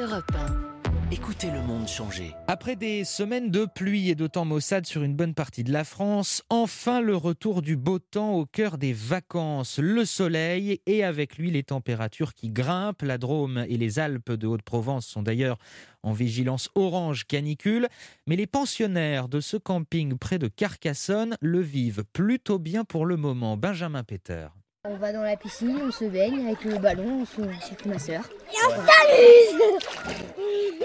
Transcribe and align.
Europe 0.00 0.30
1. 0.32 1.10
Écoutez 1.10 1.50
le 1.50 1.60
monde 1.60 1.88
changer. 1.88 2.32
Après 2.46 2.76
des 2.76 3.02
semaines 3.02 3.50
de 3.50 3.64
pluie 3.64 4.10
et 4.10 4.14
de 4.14 4.28
temps 4.28 4.44
maussade 4.44 4.86
sur 4.86 5.02
une 5.02 5.16
bonne 5.16 5.34
partie 5.34 5.64
de 5.64 5.72
la 5.72 5.82
France, 5.82 6.44
enfin 6.50 7.00
le 7.00 7.16
retour 7.16 7.62
du 7.62 7.76
beau 7.76 7.98
temps 7.98 8.34
au 8.34 8.46
cœur 8.46 8.78
des 8.78 8.92
vacances. 8.92 9.80
Le 9.80 10.04
soleil 10.04 10.80
et 10.86 11.02
avec 11.02 11.36
lui 11.36 11.50
les 11.50 11.64
températures 11.64 12.34
qui 12.34 12.50
grimpent. 12.50 13.02
La 13.02 13.18
Drôme 13.18 13.64
et 13.68 13.76
les 13.76 13.98
Alpes 13.98 14.32
de 14.32 14.46
Haute-Provence 14.46 15.06
sont 15.06 15.22
d'ailleurs 15.22 15.58
en 16.04 16.12
vigilance 16.12 16.68
orange 16.76 17.26
canicule. 17.26 17.88
Mais 18.28 18.36
les 18.36 18.46
pensionnaires 18.46 19.28
de 19.28 19.40
ce 19.40 19.56
camping 19.56 20.16
près 20.16 20.38
de 20.38 20.46
Carcassonne 20.46 21.36
le 21.40 21.60
vivent 21.60 22.04
plutôt 22.12 22.60
bien 22.60 22.84
pour 22.84 23.04
le 23.04 23.16
moment. 23.16 23.56
Benjamin 23.56 24.04
Peter. 24.04 24.46
On 24.86 24.94
va 24.94 25.12
dans 25.12 25.22
la 25.22 25.36
piscine, 25.36 25.76
on 25.88 25.90
se 25.90 26.04
baigne 26.04 26.46
avec 26.46 26.64
le 26.64 26.78
ballon, 26.78 27.22
on 27.22 27.24
se 27.24 27.42
avec 27.42 27.84
ma 27.84 27.98
soeur. 27.98 28.22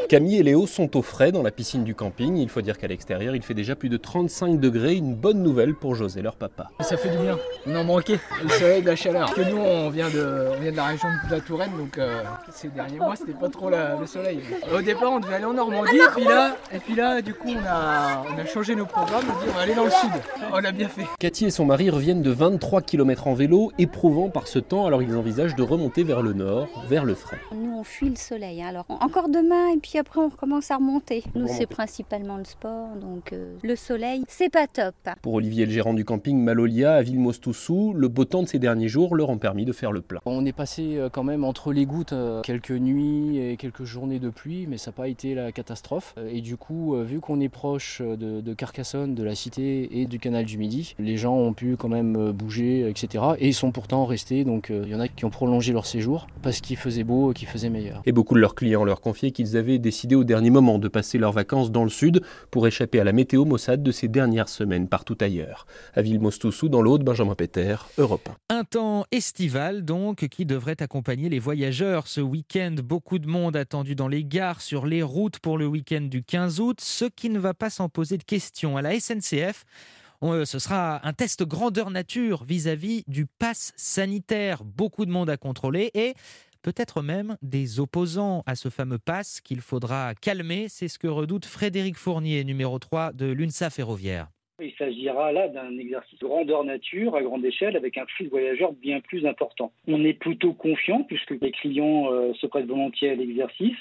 Camille 0.09 0.37
et 0.39 0.43
Léo 0.43 0.65
sont 0.65 0.97
au 0.97 1.03
frais 1.03 1.31
dans 1.31 1.43
la 1.43 1.51
piscine 1.51 1.83
du 1.83 1.93
camping. 1.93 2.35
Il 2.37 2.49
faut 2.49 2.61
dire 2.61 2.77
qu'à 2.79 2.87
l'extérieur, 2.87 3.35
il 3.35 3.43
fait 3.43 3.53
déjà 3.53 3.75
plus 3.75 3.89
de 3.89 3.97
35 3.97 4.59
degrés. 4.59 4.95
Une 4.95 5.13
bonne 5.15 5.43
nouvelle 5.43 5.75
pour 5.75 5.93
José, 5.93 6.23
leur 6.23 6.35
papa. 6.35 6.71
Ça 6.81 6.97
fait 6.97 7.09
du 7.09 7.17
bien. 7.19 7.37
On 7.67 7.75
en 7.75 7.83
manquait. 7.83 8.19
Le 8.41 8.49
soleil, 8.49 8.81
de 8.81 8.87
la 8.87 8.95
chaleur. 8.95 9.25
Parce 9.27 9.35
que 9.35 9.41
nous, 9.51 9.57
on 9.61 9.89
vient 9.91 10.09
de, 10.09 10.49
on 10.57 10.59
vient 10.59 10.71
de 10.71 10.75
la 10.77 10.85
région 10.85 11.07
de 11.29 11.31
la 11.35 11.39
Touraine, 11.41 11.71
donc 11.77 11.97
euh, 11.99 12.23
ces 12.51 12.69
derniers 12.69 12.97
mois, 12.97 13.15
c'était 13.15 13.33
pas 13.33 13.49
trop 13.49 13.69
la- 13.69 13.95
le 13.95 14.07
soleil. 14.07 14.39
Au 14.75 14.81
départ, 14.81 15.11
on 15.13 15.19
devait 15.19 15.35
aller 15.35 15.45
en 15.45 15.53
Normandie, 15.53 15.95
et 15.97 16.11
puis 16.15 16.25
là, 16.25 16.57
et 16.73 16.79
puis 16.79 16.95
là, 16.95 17.21
du 17.21 17.33
coup, 17.35 17.49
on 17.49 17.65
a, 17.67 18.23
on 18.35 18.39
a 18.39 18.45
changé 18.45 18.75
nos 18.75 18.85
programmes. 18.87 19.25
On 19.29 19.43
dit, 19.43 19.49
on 19.49 19.53
va 19.55 19.61
aller 19.61 19.75
dans 19.75 19.85
le 19.85 19.91
sud. 19.91 20.11
On 20.51 20.63
a 20.63 20.71
bien 20.71 20.89
fait. 20.89 21.05
Cathy 21.19 21.45
et 21.45 21.51
son 21.51 21.65
mari 21.65 21.89
reviennent 21.91 22.23
de 22.23 22.31
23 22.31 22.81
km 22.81 23.27
en 23.27 23.33
vélo, 23.35 23.71
éprouvant 23.83 24.29
par 24.29 24.47
ce 24.47 24.59
temps, 24.59 24.85
alors 24.85 25.01
ils 25.01 25.15
envisagent 25.15 25.55
de 25.55 25.63
remonter 25.63 26.03
vers 26.03 26.21
le 26.21 26.33
nord, 26.33 26.67
vers 26.87 27.05
le 27.05 27.13
frais. 27.15 27.37
Nous, 27.53 27.71
on 27.71 27.83
fuit 27.83 28.09
le 28.09 28.15
soleil. 28.15 28.61
hein. 28.61 28.67
Alors, 28.69 28.85
encore 28.89 29.29
demain, 29.29 29.69
et 29.69 29.77
puis 29.77 29.97
après, 29.97 30.19
on 30.21 30.29
recommence 30.29 30.71
à 30.71 30.77
remonter. 30.77 31.23
Nous, 31.35 31.47
c'est 31.47 31.65
principalement 31.67 32.37
le 32.37 32.45
sport, 32.45 32.95
donc 32.99 33.33
euh, 33.33 33.55
le 33.61 33.75
soleil, 33.75 34.23
c'est 34.27 34.49
pas 34.51 34.67
top. 34.67 34.95
Pour 35.21 35.33
Olivier, 35.33 35.65
le 35.65 35.71
gérant 35.71 35.93
du 35.93 36.05
camping 36.05 36.37
Malolia 36.41 36.95
à 36.95 37.01
Villemostoussou, 37.01 37.93
le 37.93 38.07
beau 38.07 38.25
temps 38.25 38.41
de 38.43 38.47
ces 38.47 38.59
derniers 38.59 38.87
jours 38.87 39.15
leur 39.15 39.29
ont 39.29 39.37
permis 39.37 39.65
de 39.65 39.73
faire 39.73 39.91
le 39.91 40.01
plein. 40.01 40.19
On 40.25 40.45
est 40.45 40.53
passé 40.53 40.95
euh, 40.97 41.09
quand 41.11 41.23
même 41.23 41.43
entre 41.43 41.73
les 41.73 41.85
gouttes 41.85 42.13
euh, 42.13 42.41
quelques 42.41 42.71
nuits 42.71 43.37
et 43.37 43.57
quelques 43.57 43.83
journées 43.83 44.19
de 44.19 44.29
pluie, 44.29 44.65
mais 44.67 44.77
ça 44.77 44.91
n'a 44.91 44.95
pas 44.95 45.07
été 45.09 45.35
la 45.35 45.51
catastrophe. 45.51 46.15
Et 46.29 46.41
du 46.41 46.55
coup, 46.57 46.95
vu 47.03 47.19
qu'on 47.19 47.39
est 47.41 47.49
proche 47.49 48.01
de, 48.01 48.39
de 48.41 48.53
Carcassonne, 48.53 49.13
de 49.15 49.23
la 49.23 49.35
cité 49.35 49.99
et 50.01 50.05
du 50.05 50.19
canal 50.19 50.45
du 50.45 50.57
Midi, 50.57 50.95
les 50.99 51.17
gens 51.17 51.35
ont 51.35 51.53
pu 51.53 51.75
quand 51.75 51.89
même 51.89 52.31
bouger, 52.31 52.89
etc. 52.89 53.23
Et 53.39 53.49
ils 53.49 53.53
sont 53.53 53.71
pourtant 53.73 54.05
restés, 54.05 54.45
donc 54.45 54.69
euh, 54.69 54.83
il 54.85 54.91
y 54.91 54.95
en 54.95 54.99
a 54.99 55.07
qui 55.09 55.25
ont 55.25 55.29
prolongé 55.29 55.73
leur 55.73 55.85
séjour 55.85 56.27
parce 56.41 56.61
qu'il 56.61 56.77
faisait 56.77 57.03
beau 57.03 57.31
et 57.31 57.33
qu'il 57.33 57.47
faisait 57.47 57.69
meilleur. 57.69 58.01
Et 58.05 58.11
beaucoup 58.13 58.35
de 58.35 58.39
leurs 58.39 58.55
clients 58.55 58.85
leur 58.85 59.01
confiaient 59.01 59.31
qu'ils 59.31 59.57
avaient 59.57 59.79
décidé 59.79 60.15
au 60.15 60.23
dernier 60.23 60.49
moment 60.49 60.79
de 60.79 60.87
passer 60.87 61.17
leurs 61.17 61.33
vacances 61.33 61.71
dans 61.71 61.83
le 61.83 61.89
sud 61.89 62.21
pour 62.51 62.65
échapper 62.67 62.99
à 62.99 63.03
la 63.03 63.11
météo 63.11 63.43
maussade 63.43 63.83
de 63.83 63.91
ces 63.91 64.07
dernières 64.07 64.49
semaines 64.49 64.87
partout 64.87 65.17
ailleurs. 65.19 65.65
À 65.93 66.01
Villemostoussou, 66.01 66.69
dans 66.69 66.81
l'Aude, 66.81 67.03
Benjamin 67.03 67.35
Péter, 67.35 67.75
Europe 67.97 68.29
1. 68.49 68.59
Un 68.59 68.63
temps 68.63 69.05
estival 69.11 69.83
donc 69.83 70.27
qui 70.27 70.45
devrait 70.45 70.81
accompagner 70.81 71.27
les 71.27 71.39
voyageurs 71.39 72.07
ce 72.07 72.21
week-end. 72.21 72.75
Beaucoup 72.83 73.19
de 73.19 73.27
monde 73.27 73.55
attendu 73.55 73.95
dans 73.95 74.07
les 74.07 74.23
gares, 74.23 74.61
sur 74.61 74.85
les 74.85 75.03
routes 75.03 75.39
pour 75.39 75.57
le 75.57 75.65
week-end 75.65 76.01
du 76.01 76.23
15 76.23 76.59
août, 76.59 76.79
ce 76.79 77.05
qui 77.05 77.29
ne 77.29 77.39
va 77.39 77.53
pas 77.53 77.69
s'en 77.69 77.89
poser 77.89 78.17
de 78.17 78.23
questions. 78.23 78.77
À 78.77 78.81
la 78.81 78.99
SNCF, 78.99 79.33
euh, 79.33 80.02
ce 80.45 80.57
sera 80.57 81.05
un 81.05 81.11
test 81.11 81.43
grandeur 81.43 81.89
nature 81.89 82.45
vis-à-vis 82.45 83.03
du 83.07 83.25
pass 83.25 83.73
sanitaire. 83.75 84.63
Beaucoup 84.63 85.05
de 85.05 85.11
monde 85.11 85.29
à 85.29 85.35
contrôler 85.35 85.91
et 85.93 86.13
peut-être 86.61 87.01
même 87.01 87.35
des 87.41 87.81
opposants 87.81 88.41
à 88.45 88.55
ce 88.55 88.69
fameux 88.69 88.99
pass 88.99 89.41
qu'il 89.41 89.59
faudra 89.59 90.13
calmer. 90.15 90.67
C'est 90.69 90.87
ce 90.87 90.97
que 90.97 91.07
redoute 91.07 91.45
Frédéric 91.45 91.97
Fournier, 91.97 92.45
numéro 92.45 92.79
3 92.79 93.11
de 93.11 93.25
l'UNSA 93.25 93.69
Ferroviaire. 93.69 94.29
Il 94.61 94.71
s'agira 94.77 95.31
là 95.31 95.49
d'un 95.49 95.77
exercice 95.77 96.19
de 96.19 96.25
grandeur 96.25 96.63
nature 96.63 97.15
à 97.15 97.23
grande 97.23 97.43
échelle 97.43 97.75
avec 97.75 97.97
un 97.97 98.05
flux 98.05 98.25
de 98.25 98.29
voyageurs 98.29 98.71
bien 98.71 99.01
plus 99.01 99.25
important. 99.25 99.73
On 99.87 100.05
est 100.05 100.13
plutôt 100.13 100.53
confiant 100.53 101.03
puisque 101.03 101.31
les 101.41 101.51
clients 101.51 102.11
euh, 102.11 102.33
se 102.35 102.45
prêtent 102.45 102.67
volontiers 102.67 103.09
à 103.09 103.15
l'exercice. 103.15 103.75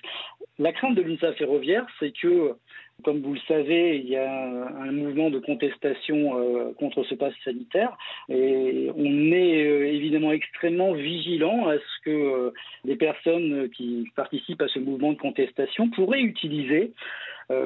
La 0.59 0.73
crainte 0.73 0.97
de 0.97 1.03
l'UNSA 1.03 1.35
ferroviaire, 1.35 1.87
c'est 2.01 2.13
que, 2.13 2.57
comme 3.03 3.21
vous 3.21 3.35
le 3.35 3.41
savez, 3.47 3.99
il 3.99 4.09
y 4.09 4.17
a 4.17 4.69
un 4.81 4.93
mouvement 4.93 5.31
de 5.31 5.39
contestation 5.39 6.39
euh, 6.39 6.73
contre 6.79 7.05
ce 7.05 7.15
pass 7.15 7.33
sanitaire 7.45 7.97
et 8.29 8.91
on 8.97 9.33
est 9.33 9.65
euh, 9.65 9.93
évidemment 9.93 10.33
extrêmement 10.33 10.93
vigilant 10.93 11.69
à 11.69 11.77
ce 11.77 12.05
que 12.05 12.11
euh, 12.11 12.51
les 12.85 12.97
personnes 12.97 13.69
qui 13.71 14.09
participent 14.17 14.63
à 14.63 14.69
ce 14.69 14.79
mouvement 14.79 15.13
de 15.13 15.19
contestation 15.19 15.91
pourraient 15.91 16.23
utiliser 16.23 16.93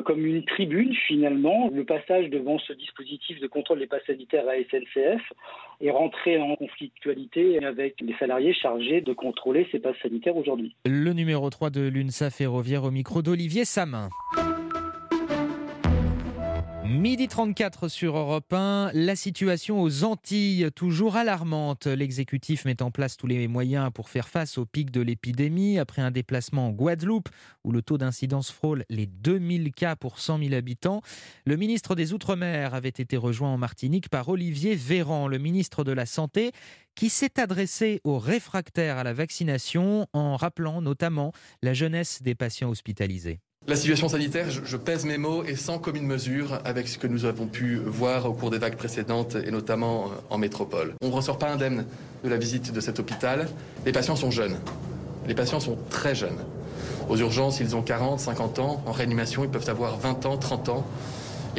comme 0.04 0.26
une 0.26 0.44
tribune 0.44 0.92
finalement 1.06 1.70
le 1.72 1.84
passage 1.84 2.28
devant 2.30 2.58
ce 2.58 2.72
dispositif 2.72 3.38
de 3.38 3.46
contrôle 3.46 3.78
des 3.78 3.86
passes 3.86 4.04
sanitaires 4.04 4.44
à 4.48 4.54
SNCF 4.56 5.22
et 5.80 5.92
rentrer 5.92 6.40
en 6.40 6.56
conflictualité 6.56 7.64
avec 7.64 7.94
les 8.00 8.14
salariés 8.14 8.52
chargés 8.52 9.00
de 9.00 9.12
contrôler 9.12 9.68
ces 9.70 9.78
passes 9.78 9.98
sanitaires 10.02 10.36
aujourd'hui. 10.36 10.74
Le 10.86 11.12
numéro 11.12 11.48
3 11.50 11.70
de 11.70 11.82
l'UNSA 11.88 12.30
Ferroviaire 12.30 12.82
au 12.82 12.90
micro 12.90 13.22
d'Olivier 13.22 13.64
Samin. 13.64 14.08
Midi 16.88 17.26
34 17.26 17.88
sur 17.88 18.16
Europe 18.16 18.52
1, 18.52 18.92
la 18.94 19.16
situation 19.16 19.82
aux 19.82 20.04
Antilles, 20.04 20.68
toujours 20.74 21.16
alarmante. 21.16 21.86
L'exécutif 21.86 22.64
met 22.64 22.80
en 22.80 22.92
place 22.92 23.16
tous 23.16 23.26
les 23.26 23.48
moyens 23.48 23.90
pour 23.92 24.08
faire 24.08 24.28
face 24.28 24.56
au 24.56 24.66
pic 24.66 24.92
de 24.92 25.00
l'épidémie. 25.00 25.78
Après 25.78 26.00
un 26.00 26.12
déplacement 26.12 26.68
en 26.68 26.70
Guadeloupe, 26.70 27.28
où 27.64 27.72
le 27.72 27.82
taux 27.82 27.98
d'incidence 27.98 28.52
frôle 28.52 28.84
les 28.88 29.06
2000 29.06 29.72
cas 29.72 29.96
pour 29.96 30.20
100 30.20 30.38
000 30.38 30.54
habitants, 30.54 31.02
le 31.44 31.56
ministre 31.56 31.96
des 31.96 32.12
Outre-mer 32.12 32.74
avait 32.74 32.88
été 32.88 33.16
rejoint 33.16 33.52
en 33.52 33.58
Martinique 33.58 34.08
par 34.08 34.28
Olivier 34.28 34.76
Véran, 34.76 35.26
le 35.26 35.38
ministre 35.38 35.82
de 35.82 35.92
la 35.92 36.06
Santé, 36.06 36.52
qui 36.94 37.08
s'est 37.08 37.40
adressé 37.40 38.00
aux 38.04 38.18
réfractaires 38.18 38.98
à 38.98 39.04
la 39.04 39.12
vaccination 39.12 40.06
en 40.12 40.36
rappelant 40.36 40.80
notamment 40.82 41.32
la 41.62 41.74
jeunesse 41.74 42.22
des 42.22 42.36
patients 42.36 42.70
hospitalisés. 42.70 43.40
La 43.68 43.74
situation 43.74 44.08
sanitaire, 44.08 44.46
je, 44.48 44.76
pèse 44.76 45.04
mes 45.04 45.18
mots, 45.18 45.42
est 45.42 45.56
sans 45.56 45.80
commune 45.80 46.06
mesure 46.06 46.60
avec 46.64 46.86
ce 46.86 46.98
que 46.98 47.08
nous 47.08 47.24
avons 47.24 47.46
pu 47.48 47.80
voir 47.84 48.26
au 48.26 48.32
cours 48.32 48.52
des 48.52 48.58
vagues 48.58 48.76
précédentes 48.76 49.36
et 49.44 49.50
notamment 49.50 50.04
euh, 50.04 50.08
en 50.30 50.38
métropole. 50.38 50.94
On 51.02 51.08
ne 51.08 51.12
ressort 51.12 51.36
pas 51.36 51.50
indemne 51.50 51.84
de 52.22 52.28
la 52.28 52.36
visite 52.36 52.72
de 52.72 52.78
cet 52.78 53.00
hôpital. 53.00 53.48
Les 53.84 53.90
patients 53.90 54.14
sont 54.14 54.30
jeunes. 54.30 54.56
Les 55.26 55.34
patients 55.34 55.58
sont 55.58 55.76
très 55.90 56.14
jeunes. 56.14 56.38
Aux 57.08 57.16
urgences, 57.16 57.58
ils 57.58 57.74
ont 57.74 57.82
40, 57.82 58.20
50 58.20 58.60
ans. 58.60 58.82
En 58.86 58.92
réanimation, 58.92 59.42
ils 59.42 59.50
peuvent 59.50 59.68
avoir 59.68 59.98
20 59.98 60.26
ans, 60.26 60.36
30 60.36 60.68
ans. 60.68 60.86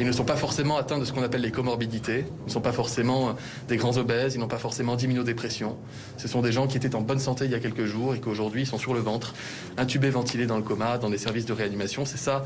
Ils 0.00 0.06
ne 0.06 0.12
sont 0.12 0.24
pas 0.24 0.36
forcément 0.36 0.76
atteints 0.76 0.98
de 0.98 1.04
ce 1.04 1.12
qu'on 1.12 1.24
appelle 1.24 1.40
les 1.40 1.50
comorbidités. 1.50 2.24
Ils 2.44 2.46
ne 2.46 2.52
sont 2.52 2.60
pas 2.60 2.72
forcément 2.72 3.30
euh, 3.30 3.32
des 3.66 3.76
grands 3.76 3.96
obèses, 3.96 4.36
ils 4.36 4.38
n'ont 4.38 4.46
pas 4.46 4.58
forcément 4.58 4.94
d'immunodépression. 4.94 5.76
Ce 6.18 6.28
sont 6.28 6.40
des 6.40 6.52
gens 6.52 6.68
qui 6.68 6.76
étaient 6.76 6.94
en 6.94 7.00
bonne 7.00 7.18
santé 7.18 7.46
il 7.46 7.50
y 7.50 7.54
a 7.56 7.58
quelques 7.58 7.84
jours 7.84 8.14
et 8.14 8.20
qu'aujourd'hui 8.20 8.64
sont 8.64 8.78
sur 8.78 8.94
le 8.94 9.00
ventre, 9.00 9.34
intubés, 9.76 10.10
ventilés 10.10 10.46
dans 10.46 10.56
le 10.56 10.62
coma, 10.62 10.98
dans 10.98 11.10
des 11.10 11.18
services 11.18 11.46
de 11.46 11.52
réanimation. 11.52 12.04
C'est 12.04 12.16
ça 12.16 12.44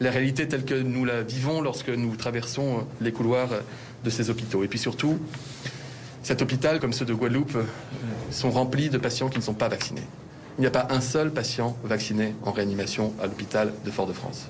la 0.00 0.10
réalité 0.10 0.48
telle 0.48 0.64
que 0.64 0.74
nous 0.74 1.04
la 1.04 1.22
vivons 1.22 1.60
lorsque 1.60 1.90
nous 1.90 2.16
traversons 2.16 2.78
euh, 2.78 2.80
les 3.02 3.12
couloirs 3.12 3.52
euh, 3.52 3.60
de 4.02 4.08
ces 4.08 4.30
hôpitaux. 4.30 4.64
Et 4.64 4.68
puis 4.68 4.78
surtout, 4.78 5.18
cet 6.22 6.40
hôpital, 6.40 6.80
comme 6.80 6.94
ceux 6.94 7.04
de 7.04 7.12
Guadeloupe, 7.12 7.58
sont 8.30 8.50
remplis 8.50 8.88
de 8.88 8.96
patients 8.96 9.28
qui 9.28 9.38
ne 9.38 9.42
sont 9.42 9.52
pas 9.52 9.68
vaccinés. 9.68 10.02
Il 10.56 10.62
n'y 10.62 10.66
a 10.66 10.70
pas 10.70 10.86
un 10.90 11.02
seul 11.02 11.30
patient 11.30 11.76
vacciné 11.84 12.34
en 12.44 12.52
réanimation 12.52 13.12
à 13.22 13.26
l'hôpital 13.26 13.74
de 13.84 13.90
Fort-de-France. 13.90 14.48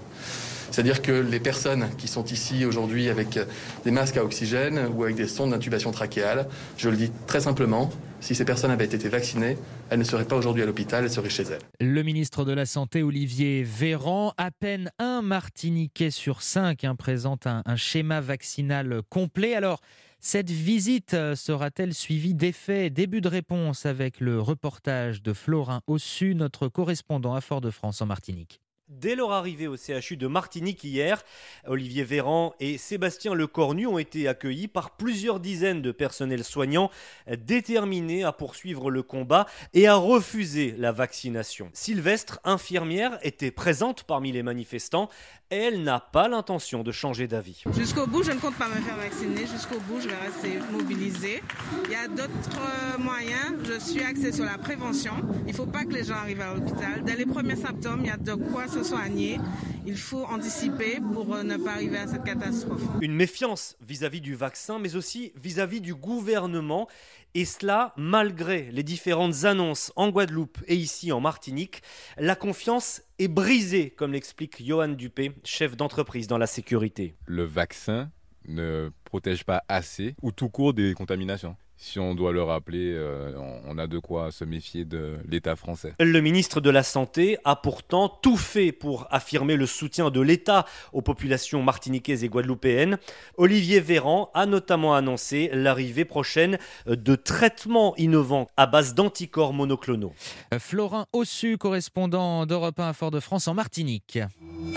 C'est-à-dire 0.70 1.02
que 1.02 1.12
les 1.12 1.40
personnes 1.40 1.88
qui 1.98 2.08
sont 2.08 2.24
ici 2.24 2.64
aujourd'hui 2.64 3.08
avec 3.08 3.38
des 3.84 3.90
masques 3.90 4.16
à 4.16 4.24
oxygène 4.24 4.88
ou 4.94 5.04
avec 5.04 5.16
des 5.16 5.28
sondes 5.28 5.50
d'intubation 5.50 5.90
trachéale, 5.90 6.46
je 6.76 6.88
le 6.88 6.96
dis 6.96 7.10
très 7.26 7.40
simplement, 7.40 7.90
si 8.20 8.34
ces 8.34 8.44
personnes 8.44 8.70
avaient 8.70 8.84
été 8.84 9.08
vaccinées, 9.08 9.58
elles 9.90 9.98
ne 9.98 10.04
seraient 10.04 10.24
pas 10.24 10.36
aujourd'hui 10.36 10.62
à 10.62 10.66
l'hôpital, 10.66 11.04
elles 11.04 11.10
seraient 11.10 11.28
chez 11.28 11.42
elles. 11.42 11.60
Le 11.80 12.02
ministre 12.02 12.44
de 12.44 12.52
la 12.52 12.64
Santé, 12.64 13.02
Olivier 13.02 13.62
Véran, 13.62 14.32
à 14.38 14.50
peine 14.50 14.90
un 14.98 15.20
Martiniquais 15.20 16.10
sur 16.10 16.40
cinq 16.40 16.84
hein, 16.84 16.94
présente 16.94 17.46
un, 17.46 17.62
un 17.66 17.76
schéma 17.76 18.20
vaccinal 18.22 19.02
complet. 19.10 19.54
Alors, 19.54 19.80
cette 20.20 20.50
visite 20.50 21.14
sera-t-elle 21.34 21.92
suivie 21.92 22.32
d'effets 22.32 22.88
Début 22.88 23.20
de 23.20 23.28
réponse 23.28 23.84
avec 23.84 24.20
le 24.20 24.40
reportage 24.40 25.22
de 25.22 25.34
Florin 25.34 25.82
Ossu, 25.86 26.34
notre 26.34 26.68
correspondant 26.68 27.34
à 27.34 27.42
Fort-de-France 27.42 28.00
en 28.00 28.06
Martinique? 28.06 28.62
Dès 28.90 29.14
leur 29.14 29.32
arrivée 29.32 29.66
au 29.66 29.76
CHU 29.78 30.18
de 30.18 30.26
Martinique 30.26 30.84
hier, 30.84 31.22
Olivier 31.66 32.04
Véran 32.04 32.54
et 32.60 32.76
Sébastien 32.76 33.32
Lecornu 33.32 33.86
ont 33.86 33.96
été 33.96 34.28
accueillis 34.28 34.68
par 34.68 34.90
plusieurs 34.90 35.40
dizaines 35.40 35.80
de 35.80 35.90
personnels 35.90 36.44
soignants 36.44 36.90
déterminés 37.26 38.24
à 38.24 38.32
poursuivre 38.32 38.90
le 38.90 39.02
combat 39.02 39.46
et 39.72 39.88
à 39.88 39.94
refuser 39.94 40.74
la 40.76 40.92
vaccination. 40.92 41.70
Sylvestre, 41.72 42.40
infirmière, 42.44 43.18
était 43.22 43.50
présente 43.50 44.04
parmi 44.04 44.32
les 44.32 44.42
manifestants. 44.42 45.08
Elle 45.48 45.82
n'a 45.82 46.00
pas 46.00 46.28
l'intention 46.28 46.82
de 46.82 46.92
changer 46.92 47.26
d'avis. 47.26 47.62
Jusqu'au 47.74 48.06
bout, 48.06 48.22
je 48.22 48.32
ne 48.32 48.38
compte 48.38 48.56
pas 48.56 48.68
me 48.68 48.74
faire 48.74 48.96
vacciner. 48.96 49.46
Jusqu'au 49.46 49.78
bout, 49.80 50.00
je 50.00 50.08
vais 50.08 50.16
rester 50.16 50.58
mobilisée. 50.72 51.42
Il 51.84 51.90
y 51.90 51.94
a 51.94 52.08
d'autres 52.08 52.98
moyens. 52.98 53.54
Je 53.64 53.78
suis 53.78 54.02
axée 54.02 54.32
sur 54.32 54.44
la 54.44 54.58
prévention. 54.58 55.12
Il 55.46 55.52
ne 55.52 55.56
faut 55.56 55.66
pas 55.66 55.84
que 55.84 55.92
les 55.92 56.04
gens 56.04 56.16
arrivent 56.16 56.40
à 56.40 56.52
l'hôpital. 56.52 57.02
Dès 57.04 57.16
les 57.16 57.26
premiers 57.26 57.56
symptômes, 57.56 58.00
il 58.02 58.08
y 58.08 58.10
a 58.10 58.16
de 58.16 58.34
quoi 58.34 58.66
se 58.74 58.82
soigner. 58.82 59.38
Il 59.86 59.96
faut 59.96 60.24
anticiper 60.24 60.98
pour 61.12 61.32
euh, 61.32 61.44
ne 61.44 61.56
pas 61.56 61.72
arriver 61.72 61.98
à 61.98 62.08
cette 62.08 62.24
catastrophe. 62.24 62.82
Une 63.00 63.14
méfiance 63.14 63.76
vis-à-vis 63.86 64.20
du 64.20 64.34
vaccin, 64.34 64.80
mais 64.80 64.96
aussi 64.96 65.32
vis-à-vis 65.40 65.80
du 65.80 65.94
gouvernement. 65.94 66.88
Et 67.34 67.44
cela, 67.44 67.92
malgré 67.96 68.70
les 68.72 68.82
différentes 68.82 69.44
annonces 69.44 69.92
en 69.94 70.10
Guadeloupe 70.10 70.58
et 70.66 70.74
ici 70.74 71.12
en 71.12 71.20
Martinique, 71.20 71.82
la 72.16 72.34
confiance 72.34 73.02
est 73.20 73.28
brisée, 73.28 73.90
comme 73.90 74.12
l'explique 74.12 74.64
Johan 74.64 74.88
Dupé, 74.88 75.32
chef 75.44 75.76
d'entreprise 75.76 76.26
dans 76.26 76.38
la 76.38 76.46
sécurité. 76.48 77.14
Le 77.26 77.44
vaccin 77.44 78.10
ne 78.46 78.90
protège 79.04 79.44
pas 79.44 79.62
assez 79.68 80.16
ou 80.22 80.32
tout 80.32 80.48
court 80.48 80.74
des 80.74 80.94
contaminations 80.94 81.56
si 81.76 81.98
on 81.98 82.14
doit 82.14 82.32
le 82.32 82.42
rappeler, 82.42 82.92
euh, 82.94 83.32
on 83.66 83.78
a 83.78 83.86
de 83.86 83.98
quoi 83.98 84.30
se 84.30 84.44
méfier 84.44 84.84
de 84.84 85.14
l'État 85.28 85.56
français. 85.56 85.94
Le 86.00 86.20
ministre 86.20 86.60
de 86.60 86.70
la 86.70 86.82
Santé 86.82 87.36
a 87.44 87.56
pourtant 87.56 88.08
tout 88.08 88.36
fait 88.36 88.72
pour 88.72 89.06
affirmer 89.10 89.56
le 89.56 89.66
soutien 89.66 90.10
de 90.10 90.20
l'État 90.20 90.64
aux 90.92 91.02
populations 91.02 91.62
martiniquaises 91.62 92.24
et 92.24 92.28
guadeloupéennes. 92.28 92.98
Olivier 93.36 93.80
Véran 93.80 94.30
a 94.34 94.46
notamment 94.46 94.94
annoncé 94.94 95.50
l'arrivée 95.52 96.04
prochaine 96.04 96.58
de 96.86 97.14
traitements 97.16 97.94
innovants 97.96 98.48
à 98.56 98.66
base 98.66 98.94
d'anticorps 98.94 99.52
monoclonaux. 99.52 100.12
Florin 100.58 101.06
Ossu, 101.12 101.58
correspondant 101.58 102.46
d'Europe 102.46 102.78
1 102.78 102.88
à 102.88 102.92
Fort-de-France 102.92 103.48
en 103.48 103.54
Martinique. 103.54 104.18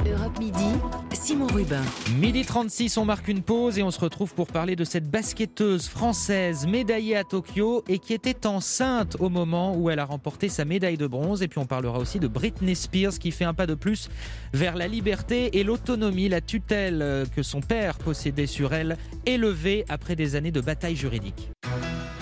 Europe 0.06 0.38
Midi, 0.40 0.74
Simon 1.20 1.48
Rubin. 1.48 1.82
Midi 2.20 2.46
36, 2.46 2.98
on 2.98 3.06
marque 3.06 3.28
une 3.28 3.42
pause 3.42 3.78
et 3.80 3.84
on 3.84 3.92
se 3.92 4.00
retrouve 4.00 4.34
pour 4.34 4.48
parler 4.48 4.76
de 4.76 4.84
cette 4.84 5.10
basketteuse 5.10 5.88
française 5.88 6.68
médaillée 6.68 7.18
à 7.18 7.24
Tokyo 7.24 7.84
et 7.88 7.98
qui 7.98 8.14
était 8.14 8.46
enceinte 8.46 9.18
au 9.20 9.30
moment 9.30 9.76
où 9.76 9.90
elle 9.90 10.00
a 10.00 10.06
remporté 10.06 10.48
sa 10.48 10.64
médaille 10.64 10.98
de 10.98 11.08
bronze. 11.08 11.42
Et 11.42 11.48
puis 11.48 11.60
on 11.60 11.66
parlera 11.66 11.98
aussi 11.98 12.20
de 12.20 12.28
Britney 12.28 12.76
Spears 12.76 13.18
qui 13.20 13.32
fait 13.32 13.46
un 13.46 13.54
pas 13.54 13.66
de 13.66 13.74
plus 13.74 14.10
vers 14.54 14.76
la 14.76 14.88
liberté 14.88 15.58
et 15.58 15.64
l'autonomie, 15.64 16.30
la 16.30 16.42
tutelle 16.42 17.26
que 17.36 17.42
son 17.42 17.62
père 17.62 17.98
possédait 17.98 18.48
sur 18.48 18.74
elle, 18.74 18.98
élevée 19.26 19.86
après 19.90 20.16
des 20.16 20.36
années 20.36 20.52
de 20.52 20.62
bataille 20.62 20.96
juridique. 20.96 21.50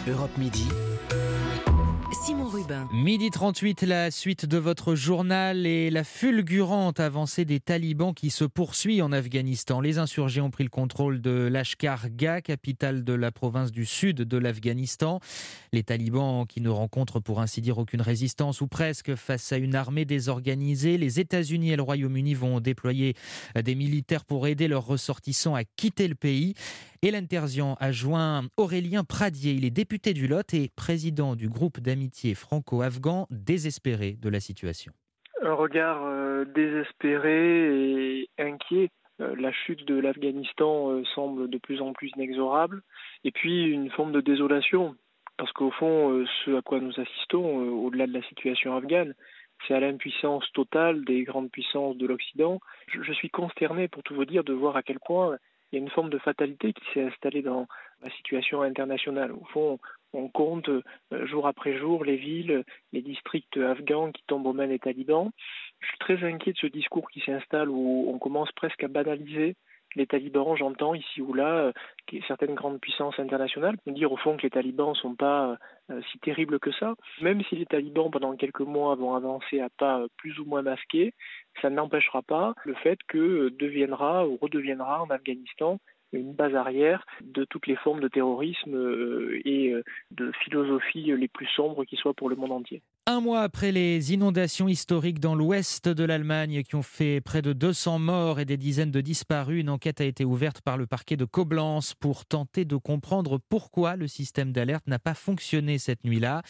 Europe 0.08 0.38
Midi. 0.38 0.66
Rubin. 2.66 2.88
Midi 2.92 3.30
38, 3.30 3.84
la 3.84 4.12
suite 4.12 4.46
de 4.46 4.58
votre 4.58 4.96
journal 4.96 5.66
et 5.66 5.90
la 5.90 6.04
fulgurante 6.04 7.00
avancée 7.00 7.46
des 7.46 7.60
talibans 7.60 8.14
qui 8.14 8.30
se 8.30 8.44
poursuit 8.44 9.02
en 9.02 9.12
Afghanistan. 9.12 9.82
Les 9.82 9.98
insurgés 9.98 10.42
ont 10.42 10.50
pris 10.50 10.64
le 10.64 10.70
contrôle 10.70 11.22
de 11.22 11.48
Lashkar 11.48 12.10
Gah, 12.10 12.42
capitale 12.42 13.04
de 13.04 13.14
la 13.14 13.32
province 13.32 13.72
du 13.72 13.86
sud 13.86 14.18
de 14.18 14.38
l'Afghanistan. 14.38 15.20
Les 15.74 15.84
talibans 15.84 16.46
qui 16.48 16.62
ne 16.62 16.70
rencontrent 16.70 17.20
pour 17.20 17.42
ainsi 17.42 17.62
dire 17.62 17.78
aucune 17.78 18.02
résistance 18.02 18.62
ou 18.62 18.68
presque 18.68 19.16
face 19.16 19.52
à 19.52 19.58
une 19.58 19.76
armée 19.76 20.06
désorganisée. 20.06 20.98
Les 20.98 21.20
États-Unis 21.20 21.72
et 21.72 21.76
le 21.76 21.84
Royaume-Uni 21.84 22.34
vont 22.34 22.60
déployer 22.60 23.16
des 23.56 23.76
militaires 23.76 24.26
pour 24.26 24.48
aider 24.48 24.68
leurs 24.68 24.86
ressortissants 24.86 25.56
à 25.56 25.64
quitter 25.64 26.08
le 26.08 26.16
pays. 26.16 26.56
Hélène 27.06 27.28
Terzian 27.28 27.75
a 27.80 27.92
joint 27.92 28.42
Aurélien 28.57 29.04
Pradier. 29.04 29.52
Il 29.52 29.63
est 29.63 29.69
député 29.69 30.16
du 30.16 30.25
Lot 30.28 30.56
et 30.56 30.72
président 30.75 31.36
du 31.36 31.48
groupe 31.48 31.80
d'amitié 31.80 32.34
franco-afghan 32.34 33.28
désespéré 33.30 34.13
de 34.19 34.28
la 34.28 34.40
situation. 34.40 34.92
Un 35.44 35.54
regard 35.54 36.04
euh, 36.04 36.46
désespéré 36.46 38.22
et 38.22 38.30
inquiet. 38.40 38.90
Euh, 39.22 39.36
la 39.40 39.52
chute 39.52 39.86
de 39.86 40.00
l'Afghanistan 40.00 40.90
euh, 40.90 41.04
semble 41.13 41.48
de 41.48 41.60
plus 41.60 41.80
en 41.80 41.94
plus 41.94 42.10
inexorable. 42.16 42.81
Et 43.24 43.30
puis 43.30 43.66
une 43.66 43.92
forme 43.92 44.12
de 44.12 44.22
désolation. 44.22 44.96
Parce 45.38 45.51
qu'au 45.51 45.69
fond, 45.69 46.25
ce 46.44 46.58
à 46.58 46.63
quoi 46.63 46.80
nous 46.80 47.00
assistons, 47.00 47.69
au-delà 47.84 48.08
de 48.08 48.13
la 48.13 48.24
situation 48.24 48.75
afghane, 48.75 49.13
c'est 49.68 49.75
à 49.75 49.80
l'impuissance 49.80 50.51
totale 50.54 51.06
des 51.06 51.24
grandes 51.24 51.51
puissances 51.51 51.98
de 51.98 52.08
l'Occident. 52.08 52.60
Je 52.88 53.13
suis 53.13 53.30
consterné, 53.30 53.90
pour 53.90 54.01
tout 54.01 54.16
vous 54.16 54.25
dire, 54.25 54.44
de 54.44 54.54
voir 54.54 54.75
à 54.75 54.81
quel 54.81 54.98
point 55.00 55.38
il 55.75 55.80
y 55.80 55.81
a 55.81 55.83
une 55.83 55.92
forme 55.92 56.10
de 56.10 56.19
fatalité 56.19 56.72
qui 56.72 56.83
s'est 56.94 57.04
installée 57.04 57.42
dans 57.42 57.68
la 58.01 58.10
situation 58.12 58.62
internationale. 58.62 59.33
Au 59.33 59.44
fond, 59.51 59.77
on 60.13 60.30
compte 60.30 60.69
euh, 60.69 60.81
jour 61.25 61.48
après 61.48 61.77
jour 61.77 62.06
les 62.06 62.16
villes, 62.16 62.63
les 62.94 63.01
districts 63.01 63.57
afghans 63.57 64.13
qui 64.13 64.24
tombent 64.25 64.48
aux 64.48 64.54
mains 64.54 64.68
des 64.68 64.80
talibans. 64.80 65.31
Je 65.81 65.88
suis 65.88 65.98
très 65.98 66.24
inquiet 66.24 66.54
de 66.54 66.57
ce 66.57 66.68
discours 66.68 67.10
qui 67.12 67.19
s'installe 67.19 67.69
où 67.69 68.06
on 68.07 68.18
commence 68.19 68.51
presque 68.54 68.86
à 68.86 68.88
banaliser 68.88 69.57
les 69.96 70.08
talibans, 70.08 70.56
j'entends 70.56 70.94
ici 70.94 71.22
ou 71.22 71.34
là, 71.34 71.72
euh, 72.12 72.20
certaines 72.28 72.56
grandes 72.56 72.80
puissances 72.80 73.20
internationales 73.20 73.78
me 73.86 73.94
dire 73.94 74.12
au 74.12 74.18
fond 74.18 74.38
que 74.38 74.44
les 74.44 74.50
talibans 74.50 74.90
ne 74.90 74.96
sont 74.96 75.16
pas 75.16 75.58
euh, 75.90 76.02
si 76.12 76.20
terribles 76.20 76.60
que 76.60 76.72
ça. 76.72 76.96
Même 77.22 77.44
si 77.44 77.56
les 77.56 77.66
talibans, 77.66 78.12
pendant 78.12 78.36
quelques 78.36 78.62
mois, 78.62 78.96
vont 78.96 79.16
avancer 79.16 79.60
à 79.60 79.70
pas 79.70 80.06
plus 80.18 80.40
ou 80.40 80.46
moins 80.46 80.62
masqués, 80.62 81.14
ça 81.62 81.70
n'empêchera 81.70 82.22
pas 82.22 82.54
le 82.66 82.74
fait 82.76 83.00
que 83.08 83.50
deviendra 83.50 84.28
ou 84.28 84.38
redeviendra 84.42 85.02
en 85.04 85.10
Afghanistan 85.10 85.80
une 86.16 86.34
base 86.34 86.56
arrière 86.56 87.06
de 87.22 87.46
toutes 87.46 87.68
les 87.68 87.76
formes 87.76 88.00
de 88.00 88.08
terrorisme 88.08 88.76
euh, 88.76 89.42
et 89.46 89.72
euh, 89.72 89.84
de 90.12 90.32
philosophie 90.44 91.12
les 91.16 91.28
plus 91.28 91.48
sombres 91.48 91.86
qui 91.86 91.96
soient 91.96 92.14
pour 92.14 92.30
le 92.30 92.36
monde 92.36 92.52
entier. 92.52 92.82
Un 93.07 93.22
mois 93.22 93.42
après 93.42 93.72
les 93.72 94.13
inondations 94.13 94.68
historiques 94.68 95.19
dans 95.19 95.36
l'ouest 95.36 95.88
de 95.88 96.04
l'Allemagne 96.04 96.63
qui 96.63 96.74
ont 96.74 96.81
fait 96.81 97.22
près 97.22 97.44
de 97.44 97.54
200 97.54 98.00
morts 98.00 98.40
et 98.40 98.46
des 98.46 98.57
dizaines 98.57 98.90
de 98.90 99.00
disparus, 99.00 99.62
une 99.62 99.69
enquête 99.69 100.02
a 100.02 100.06
été 100.06 100.25
ouverte 100.25 100.62
par 100.62 100.75
le 100.75 100.88
parquet 100.88 101.16
de 101.16 101.24
Koblenz 101.24 101.94
pour 102.00 102.25
tenter 102.25 102.66
de 102.66 102.75
comprendre 102.78 103.40
pourquoi 103.48 103.96
le 103.96 104.07
système 104.07 104.52
d'alerte 104.52 104.88
n'a 104.88 104.98
pas 104.98 105.13
fonctionné 105.13 105.78
cette 105.78 106.04
nuit-là. 106.04 106.42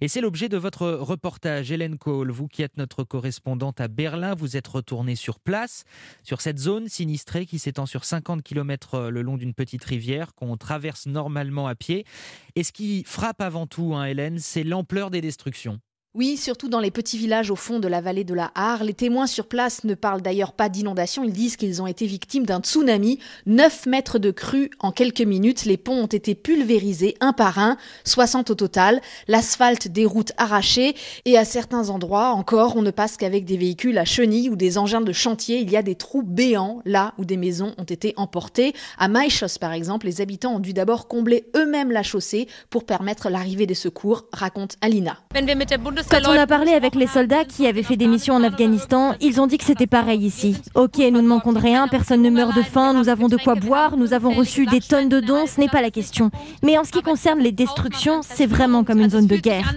Et 0.00 0.06
c'est 0.06 0.20
l'objet 0.20 0.48
de 0.48 0.56
votre 0.56 0.86
reportage, 0.86 1.72
Hélène 1.72 1.98
Kohl. 1.98 2.30
Vous 2.30 2.46
qui 2.46 2.62
êtes 2.62 2.76
notre 2.76 3.02
correspondante 3.02 3.80
à 3.80 3.88
Berlin, 3.88 4.36
vous 4.36 4.56
êtes 4.56 4.68
retournée 4.68 5.16
sur 5.16 5.40
place, 5.40 5.82
sur 6.22 6.40
cette 6.40 6.60
zone 6.60 6.88
sinistrée 6.88 7.44
qui 7.44 7.58
s'étend 7.58 7.86
sur 7.86 8.04
50 8.04 8.44
km 8.44 9.08
le 9.08 9.22
long 9.22 9.36
d'une 9.36 9.52
petite 9.52 9.82
rivière 9.82 10.32
qu'on 10.36 10.56
traverse 10.56 11.06
normalement 11.06 11.66
à 11.66 11.74
pied. 11.74 12.04
Et 12.54 12.62
ce 12.62 12.70
qui 12.70 13.02
frappe 13.04 13.40
avant 13.40 13.66
tout, 13.66 13.96
hein, 13.96 14.04
Hélène, 14.04 14.38
c'est 14.38 14.62
l'ampleur 14.62 15.10
des 15.10 15.20
destructions. 15.20 15.80
Oui, 16.16 16.36
surtout 16.36 16.68
dans 16.68 16.78
les 16.78 16.92
petits 16.92 17.18
villages 17.18 17.50
au 17.50 17.56
fond 17.56 17.80
de 17.80 17.88
la 17.88 18.00
vallée 18.00 18.22
de 18.22 18.34
la 18.34 18.52
Har. 18.54 18.84
Les 18.84 18.94
témoins 18.94 19.26
sur 19.26 19.48
place 19.48 19.82
ne 19.82 19.94
parlent 19.94 20.22
d'ailleurs 20.22 20.52
pas 20.52 20.68
d'inondation, 20.68 21.24
ils 21.24 21.32
disent 21.32 21.56
qu'ils 21.56 21.82
ont 21.82 21.88
été 21.88 22.06
victimes 22.06 22.46
d'un 22.46 22.60
tsunami. 22.60 23.18
9 23.46 23.86
mètres 23.86 24.20
de 24.20 24.30
crue 24.30 24.70
en 24.78 24.92
quelques 24.92 25.22
minutes, 25.22 25.64
les 25.64 25.76
ponts 25.76 26.04
ont 26.04 26.06
été 26.06 26.36
pulvérisés 26.36 27.16
un 27.18 27.32
par 27.32 27.58
un, 27.58 27.76
60 28.04 28.50
au 28.50 28.54
total, 28.54 29.00
l'asphalte 29.26 29.88
des 29.88 30.04
routes 30.04 30.30
arrachées 30.36 30.94
et 31.24 31.36
à 31.36 31.44
certains 31.44 31.88
endroits 31.88 32.28
encore 32.28 32.76
on 32.76 32.82
ne 32.82 32.92
passe 32.92 33.16
qu'avec 33.16 33.44
des 33.44 33.56
véhicules 33.56 33.98
à 33.98 34.04
chenilles 34.04 34.50
ou 34.50 34.54
des 34.54 34.78
engins 34.78 35.00
de 35.00 35.12
chantier. 35.12 35.58
Il 35.58 35.70
y 35.72 35.76
a 35.76 35.82
des 35.82 35.96
trous 35.96 36.22
béants 36.22 36.80
là 36.84 37.14
où 37.18 37.24
des 37.24 37.36
maisons 37.36 37.74
ont 37.76 37.82
été 37.82 38.14
emportées. 38.16 38.72
À 38.98 39.08
Maïchos 39.08 39.58
par 39.60 39.72
exemple, 39.72 40.06
les 40.06 40.20
habitants 40.20 40.54
ont 40.54 40.60
dû 40.60 40.74
d'abord 40.74 41.08
combler 41.08 41.46
eux-mêmes 41.56 41.90
la 41.90 42.04
chaussée 42.04 42.46
pour 42.70 42.84
permettre 42.84 43.30
l'arrivée 43.30 43.66
des 43.66 43.74
secours, 43.74 44.26
raconte 44.32 44.76
Alina. 44.80 45.18
Quand 46.10 46.20
on 46.28 46.38
a 46.38 46.46
parlé 46.46 46.72
avec 46.72 46.94
les 46.94 47.06
soldats 47.06 47.44
qui 47.44 47.66
avaient 47.66 47.82
fait 47.82 47.96
des 47.96 48.06
missions 48.06 48.34
en 48.34 48.42
Afghanistan, 48.42 49.14
ils 49.20 49.40
ont 49.40 49.46
dit 49.46 49.58
que 49.58 49.64
c'était 49.64 49.86
pareil 49.86 50.24
ici. 50.24 50.56
Ok, 50.74 50.98
nous 50.98 51.22
ne 51.22 51.26
manquons 51.26 51.52
de 51.52 51.58
rien, 51.58 51.88
personne 51.88 52.22
ne 52.22 52.30
meurt 52.30 52.54
de 52.54 52.62
faim, 52.62 52.92
nous 52.92 53.08
avons 53.08 53.28
de 53.28 53.36
quoi 53.36 53.54
boire, 53.54 53.96
nous 53.96 54.12
avons 54.12 54.32
reçu 54.32 54.66
des 54.66 54.80
tonnes 54.80 55.08
de 55.08 55.20
dons, 55.20 55.46
ce 55.46 55.60
n'est 55.60 55.68
pas 55.68 55.82
la 55.82 55.90
question. 55.90 56.30
Mais 56.62 56.78
en 56.78 56.84
ce 56.84 56.92
qui 56.92 57.02
concerne 57.02 57.40
les 57.40 57.52
destructions, 57.52 58.20
c'est 58.22 58.46
vraiment 58.46 58.84
comme 58.84 59.00
une 59.00 59.10
zone 59.10 59.26
de 59.26 59.36
guerre. 59.36 59.74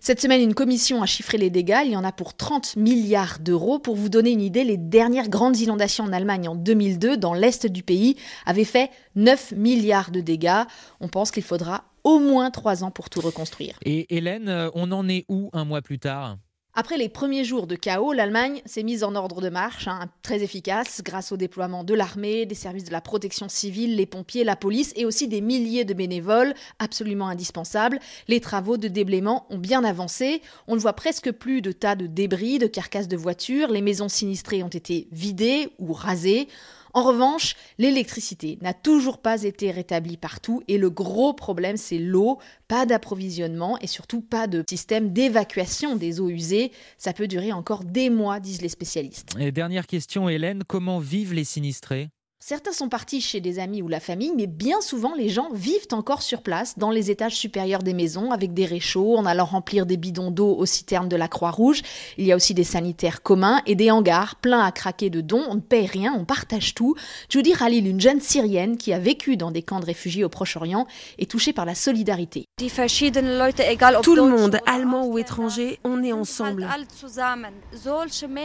Cette 0.00 0.20
semaine, 0.20 0.40
une 0.40 0.54
commission 0.54 1.02
a 1.02 1.06
chiffré 1.06 1.38
les 1.38 1.50
dégâts. 1.50 1.82
Il 1.84 1.92
y 1.92 1.96
en 1.96 2.04
a 2.04 2.12
pour 2.12 2.34
30 2.34 2.76
milliards 2.76 3.38
d'euros. 3.40 3.78
Pour 3.78 3.96
vous 3.96 4.08
donner 4.08 4.30
une 4.30 4.42
idée, 4.42 4.64
les 4.64 4.76
dernières 4.76 5.28
grandes 5.28 5.58
inondations 5.58 6.04
en 6.04 6.12
Allemagne 6.12 6.48
en 6.48 6.54
2002, 6.54 7.16
dans 7.16 7.34
l'est 7.34 7.66
du 7.66 7.82
pays, 7.82 8.16
avaient 8.46 8.64
fait 8.64 8.90
9 9.16 9.52
milliards 9.56 10.10
de 10.10 10.20
dégâts. 10.20 10.64
On 11.00 11.08
pense 11.08 11.30
qu'il 11.30 11.42
faudra 11.42 11.84
au 12.04 12.18
moins 12.18 12.50
trois 12.50 12.84
ans 12.84 12.90
pour 12.90 13.10
tout 13.10 13.20
reconstruire. 13.20 13.78
Et 13.84 14.16
Hélène, 14.16 14.48
euh, 14.48 14.70
on 14.74 14.92
en 14.92 15.08
est 15.08 15.24
où 15.28 15.50
un 15.52 15.64
mois 15.64 15.82
plus 15.82 15.98
tard? 15.98 16.38
Après 16.80 16.96
les 16.96 17.08
premiers 17.08 17.42
jours 17.42 17.66
de 17.66 17.74
chaos, 17.74 18.12
l'Allemagne 18.12 18.62
s'est 18.64 18.84
mise 18.84 19.02
en 19.02 19.16
ordre 19.16 19.40
de 19.40 19.48
marche, 19.48 19.88
hein, 19.88 20.06
très 20.22 20.44
efficace, 20.44 21.02
grâce 21.04 21.32
au 21.32 21.36
déploiement 21.36 21.82
de 21.82 21.92
l'armée, 21.92 22.46
des 22.46 22.54
services 22.54 22.84
de 22.84 22.92
la 22.92 23.00
protection 23.00 23.48
civile, 23.48 23.96
les 23.96 24.06
pompiers, 24.06 24.44
la 24.44 24.54
police 24.54 24.92
et 24.94 25.04
aussi 25.04 25.26
des 25.26 25.40
milliers 25.40 25.84
de 25.84 25.92
bénévoles 25.92 26.54
absolument 26.78 27.26
indispensables. 27.26 27.98
Les 28.28 28.38
travaux 28.38 28.76
de 28.76 28.86
déblaiement 28.86 29.46
ont 29.50 29.58
bien 29.58 29.82
avancé. 29.82 30.40
On 30.68 30.76
ne 30.76 30.80
voit 30.80 30.92
presque 30.92 31.32
plus 31.32 31.62
de 31.62 31.72
tas 31.72 31.96
de 31.96 32.06
débris, 32.06 32.60
de 32.60 32.68
carcasses 32.68 33.08
de 33.08 33.16
voitures. 33.16 33.72
Les 33.72 33.82
maisons 33.82 34.08
sinistrées 34.08 34.62
ont 34.62 34.68
été 34.68 35.08
vidées 35.10 35.70
ou 35.80 35.92
rasées. 35.92 36.46
En 36.94 37.02
revanche, 37.02 37.54
l'électricité 37.78 38.58
n'a 38.62 38.74
toujours 38.74 39.18
pas 39.18 39.42
été 39.42 39.70
rétablie 39.70 40.16
partout 40.16 40.62
et 40.68 40.78
le 40.78 40.90
gros 40.90 41.32
problème, 41.34 41.76
c'est 41.76 41.98
l'eau. 41.98 42.38
Pas 42.66 42.86
d'approvisionnement 42.86 43.78
et 43.80 43.86
surtout 43.86 44.20
pas 44.20 44.46
de 44.46 44.64
système 44.68 45.12
d'évacuation 45.12 45.96
des 45.96 46.20
eaux 46.20 46.28
usées. 46.28 46.72
Ça 46.96 47.12
peut 47.12 47.28
durer 47.28 47.52
encore 47.52 47.84
des 47.84 48.10
mois, 48.10 48.40
disent 48.40 48.62
les 48.62 48.68
spécialistes. 48.68 49.36
Dernière 49.38 49.86
question, 49.86 50.28
Hélène, 50.28 50.64
comment 50.66 50.98
vivent 50.98 51.34
les 51.34 51.44
sinistrés? 51.44 52.10
Certains 52.40 52.72
sont 52.72 52.88
partis 52.88 53.20
chez 53.20 53.40
des 53.40 53.58
amis 53.58 53.82
ou 53.82 53.88
la 53.88 53.98
famille, 53.98 54.32
mais 54.36 54.46
bien 54.46 54.80
souvent 54.80 55.12
les 55.16 55.28
gens 55.28 55.48
vivent 55.52 55.88
encore 55.90 56.22
sur 56.22 56.40
place, 56.40 56.78
dans 56.78 56.92
les 56.92 57.10
étages 57.10 57.34
supérieurs 57.34 57.82
des 57.82 57.94
maisons, 57.94 58.30
avec 58.30 58.54
des 58.54 58.64
réchauds, 58.64 59.16
en 59.16 59.26
allant 59.26 59.44
remplir 59.44 59.86
des 59.86 59.96
bidons 59.96 60.30
d'eau 60.30 60.54
aux 60.54 60.64
citernes 60.64 61.08
de 61.08 61.16
la 61.16 61.26
Croix-Rouge. 61.26 61.82
Il 62.16 62.24
y 62.24 62.30
a 62.30 62.36
aussi 62.36 62.54
des 62.54 62.62
sanitaires 62.62 63.24
communs 63.24 63.60
et 63.66 63.74
des 63.74 63.90
hangars 63.90 64.36
pleins 64.36 64.62
à 64.64 64.70
craquer 64.70 65.10
de 65.10 65.20
dons. 65.20 65.42
On 65.48 65.56
ne 65.56 65.60
paye 65.60 65.86
rien, 65.86 66.14
on 66.16 66.24
partage 66.24 66.74
tout. 66.74 66.94
Judy 67.28 67.54
Khalil, 67.54 67.88
une 67.88 68.00
jeune 68.00 68.20
syrienne 68.20 68.76
qui 68.76 68.92
a 68.92 69.00
vécu 69.00 69.36
dans 69.36 69.50
des 69.50 69.62
camps 69.62 69.80
de 69.80 69.86
réfugiés 69.86 70.22
au 70.22 70.28
Proche-Orient, 70.28 70.86
est 71.18 71.28
touchée 71.28 71.52
par 71.52 71.64
la 71.64 71.74
solidarité. 71.74 72.44
Tout 72.56 74.14
le 74.14 74.22
monde, 74.22 74.58
allemand 74.64 75.06
ou 75.06 75.18
étranger, 75.18 75.80
on 75.82 76.04
est 76.04 76.12
ensemble. 76.12 76.68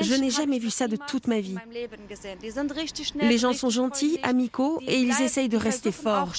Je 0.01 0.15
n'ai 0.15 0.31
jamais 0.31 0.57
vu 0.57 0.71
ça 0.71 0.87
de 0.87 0.97
toute 1.07 1.27
ma 1.27 1.39
vie. 1.39 1.55
Les 3.21 3.37
gens 3.37 3.53
sont 3.53 3.69
gentils, 3.69 3.82
amicaux 4.23 4.79
et 4.87 4.99
ils 4.99 5.21
essayent 5.21 5.49
de 5.49 5.57
rester 5.57 5.91
forts. 5.91 6.33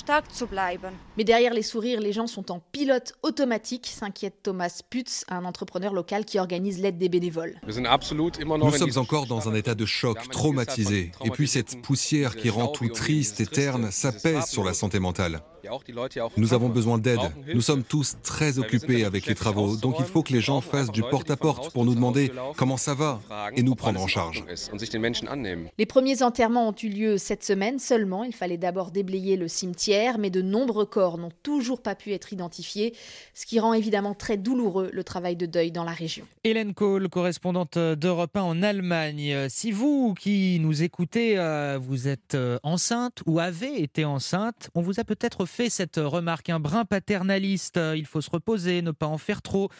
Mais 1.16 1.24
derrière 1.24 1.54
les 1.54 1.62
sourires, 1.62 2.00
les 2.00 2.12
gens 2.12 2.26
sont 2.26 2.50
en 2.50 2.60
pilote 2.72 3.14
automatique, 3.22 3.86
s'inquiète 3.86 4.42
Thomas 4.42 4.80
Putz, 4.90 5.24
un 5.28 5.44
entrepreneur 5.44 5.92
local 5.92 6.24
qui 6.24 6.38
organise 6.38 6.80
l'aide 6.80 6.98
des 6.98 7.08
bénévoles. 7.08 7.60
Nous 7.66 7.72
sommes 7.72 8.98
encore 8.98 9.26
dans 9.26 9.48
un 9.48 9.54
état 9.54 9.74
de 9.74 9.86
choc, 9.86 10.28
traumatisé. 10.30 11.12
Et 11.24 11.30
puis 11.30 11.48
cette 11.48 11.80
poussière 11.82 12.36
qui 12.36 12.50
rend 12.50 12.68
tout 12.68 12.88
triste 12.88 13.40
et 13.40 13.46
terne, 13.46 13.90
ça 13.90 14.12
pèse 14.12 14.46
sur 14.46 14.64
la 14.64 14.74
santé 14.74 14.98
mentale. 14.98 15.42
Nous 16.36 16.54
avons 16.54 16.68
besoin 16.68 16.98
d'aide. 16.98 17.20
Nous 17.52 17.60
sommes 17.60 17.84
tous 17.84 18.16
très 18.22 18.58
occupés 18.58 19.04
avec 19.04 19.26
les 19.26 19.34
travaux, 19.34 19.76
donc 19.76 19.96
il 19.98 20.04
faut 20.04 20.22
que 20.22 20.32
les 20.32 20.40
gens 20.40 20.60
fassent 20.60 20.90
du 20.90 21.02
porte-à-porte 21.02 21.72
pour 21.72 21.84
nous 21.84 21.94
demander 21.94 22.32
comment 22.56 22.76
ça 22.76 22.94
va 22.94 23.20
et 23.56 23.62
nous 23.62 23.74
prendre 23.74 24.00
en 24.00 24.06
charge. 24.06 24.44
Les 25.78 25.86
premiers 25.86 26.22
enterrements 26.22 26.68
ont 26.68 26.74
eu 26.82 26.88
lieu 26.88 27.18
cette 27.18 27.44
semaine 27.44 27.78
seulement. 27.78 28.24
Il 28.24 28.34
fallait 28.34 28.56
d'abord 28.56 28.90
déblayer 28.90 29.36
le 29.36 29.48
cimetière, 29.48 30.18
mais 30.18 30.30
de 30.30 30.42
nombreux 30.42 30.86
corps 30.86 31.18
n'ont 31.18 31.32
toujours 31.42 31.80
pas 31.80 31.94
pu 31.94 32.12
être 32.12 32.32
identifiés, 32.32 32.94
ce 33.34 33.46
qui 33.46 33.60
rend 33.60 33.72
évidemment 33.72 34.14
très 34.14 34.36
douloureux 34.36 34.90
le 34.92 35.04
travail 35.04 35.36
de 35.36 35.46
deuil 35.46 35.70
dans 35.72 35.84
la 35.84 35.92
région. 35.92 36.26
Hélène 36.44 36.74
Kohl, 36.74 37.08
correspondante 37.08 37.78
d'Europe 37.78 38.36
1 38.36 38.42
en 38.42 38.62
Allemagne. 38.62 39.48
Si 39.48 39.70
vous 39.70 40.14
qui 40.18 40.58
nous 40.60 40.82
écoutez, 40.82 41.38
euh, 41.38 41.78
vous 41.80 42.08
êtes 42.08 42.34
euh, 42.34 42.58
enceinte 42.62 43.22
ou 43.26 43.38
avez 43.38 43.82
été 43.82 44.04
enceinte, 44.04 44.70
on 44.74 44.82
vous 44.82 45.00
a 45.00 45.04
peut-être 45.04 45.46
fait 45.46 45.53
cette 45.68 45.96
remarque, 45.96 46.50
un 46.50 46.60
brin 46.60 46.84
paternaliste. 46.84 47.78
Il 47.96 48.06
faut 48.06 48.20
se 48.20 48.30
reposer, 48.30 48.82
ne 48.82 48.90
pas 48.90 49.06
en 49.06 49.18
faire 49.18 49.42
trop 49.42 49.70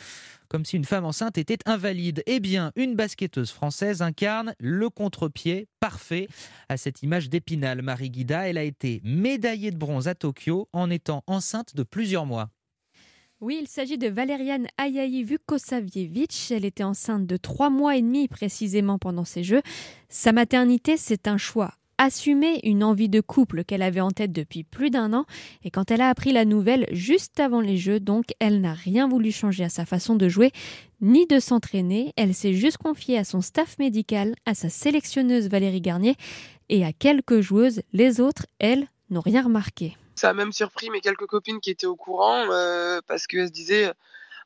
comme 0.49 0.64
si 0.64 0.76
une 0.76 0.85
femme 0.85 1.04
enceinte 1.04 1.37
était 1.37 1.59
invalide. 1.66 2.23
Eh 2.26 2.38
bien, 2.38 2.71
une 2.76 2.95
basketteuse 2.95 3.50
française 3.50 4.02
incarne 4.02 4.54
le 4.61 4.88
contre-pied 4.88 5.66
parfait 5.81 6.28
à 6.69 6.76
cette 6.76 7.02
image 7.02 7.28
d'Épinal. 7.28 7.83
Marie 7.83 8.11
Guida, 8.11 8.49
elle 8.49 8.59
a 8.59 8.62
été 8.62 9.00
médaillée 9.02 9.73
de 9.73 9.76
bronze 9.76 10.07
à 10.07 10.14
Tokyo 10.14 10.69
en 10.73 10.90
étant 10.90 11.25
enceinte 11.26 11.75
de 11.75 11.83
plusieurs 11.83 12.25
mois. 12.25 12.50
Oui, 13.40 13.59
il 13.61 13.66
s'agit 13.66 13.99
de 13.99 14.09
Valériane 14.09 14.69
Ayaï 14.78 15.25
Vukosavievich. 15.25 16.52
Elle 16.52 16.64
était 16.64 16.85
enceinte 16.85 17.26
de 17.26 17.37
trois 17.37 17.69
mois 17.69 17.97
et 17.97 18.02
demi 18.02 18.28
précisément 18.28 18.99
pendant 18.99 19.25
ces 19.25 19.43
Jeux. 19.43 19.62
Sa 20.09 20.33
maternité, 20.33 20.97
c'est 20.97 21.26
un 21.26 21.37
choix 21.37 21.75
assumer 21.98 22.60
une 22.64 22.84
envie 22.84 23.08
de 23.08 23.20
couple 23.20 23.64
qu'elle 23.64 23.82
avait 23.82 24.00
en 24.00 24.10
tête 24.10 24.32
depuis 24.32 24.64
plus 24.64 24.90
d'un 24.90 25.12
an. 25.12 25.24
Et 25.62 25.70
quand 25.70 25.90
elle 25.90 26.00
a 26.00 26.08
appris 26.08 26.32
la 26.32 26.44
nouvelle 26.44 26.86
juste 26.90 27.40
avant 27.40 27.60
les 27.60 27.76
jeux, 27.76 28.00
donc 28.00 28.26
elle 28.40 28.60
n'a 28.60 28.74
rien 28.74 29.08
voulu 29.08 29.32
changer 29.32 29.64
à 29.64 29.68
sa 29.68 29.84
façon 29.84 30.16
de 30.16 30.28
jouer 30.28 30.52
ni 31.00 31.26
de 31.26 31.38
s'entraîner, 31.38 32.12
elle 32.16 32.34
s'est 32.34 32.54
juste 32.54 32.78
confiée 32.78 33.18
à 33.18 33.24
son 33.24 33.40
staff 33.40 33.78
médical, 33.78 34.34
à 34.46 34.54
sa 34.54 34.68
sélectionneuse 34.68 35.48
Valérie 35.48 35.82
Garnier 35.82 36.16
et 36.68 36.84
à 36.84 36.92
quelques 36.92 37.40
joueuses, 37.40 37.82
les 37.92 38.20
autres, 38.20 38.46
elles, 38.58 38.88
n'ont 39.10 39.20
rien 39.20 39.42
remarqué. 39.42 39.96
Ça 40.14 40.30
a 40.30 40.32
même 40.32 40.52
surpris 40.52 40.90
mes 40.90 41.00
quelques 41.00 41.26
copines 41.26 41.60
qui 41.60 41.70
étaient 41.70 41.86
au 41.86 41.96
courant 41.96 42.46
euh, 42.50 43.00
parce 43.06 43.26
qu'elles 43.26 43.48
se 43.48 43.52
disaient 43.52 43.92